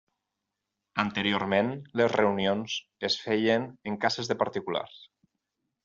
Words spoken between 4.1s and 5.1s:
de particulars.